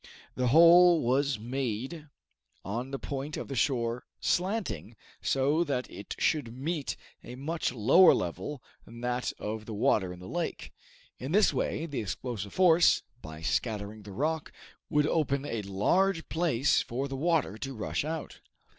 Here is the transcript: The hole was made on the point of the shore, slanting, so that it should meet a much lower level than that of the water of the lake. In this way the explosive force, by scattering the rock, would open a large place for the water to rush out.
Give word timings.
The 0.33 0.47
hole 0.47 1.03
was 1.03 1.37
made 1.37 2.07
on 2.65 2.89
the 2.89 2.97
point 2.97 3.37
of 3.37 3.49
the 3.49 3.55
shore, 3.55 4.07
slanting, 4.19 4.95
so 5.21 5.63
that 5.65 5.87
it 5.91 6.15
should 6.17 6.57
meet 6.57 6.95
a 7.23 7.35
much 7.35 7.71
lower 7.71 8.11
level 8.15 8.63
than 8.83 9.01
that 9.01 9.31
of 9.37 9.67
the 9.67 9.75
water 9.75 10.11
of 10.11 10.19
the 10.19 10.27
lake. 10.27 10.73
In 11.19 11.33
this 11.33 11.53
way 11.53 11.85
the 11.85 11.99
explosive 12.01 12.51
force, 12.51 13.03
by 13.21 13.43
scattering 13.43 14.01
the 14.01 14.11
rock, 14.11 14.51
would 14.89 15.05
open 15.05 15.45
a 15.45 15.61
large 15.61 16.27
place 16.29 16.81
for 16.81 17.07
the 17.07 17.15
water 17.15 17.55
to 17.59 17.75
rush 17.75 18.03
out. 18.03 18.41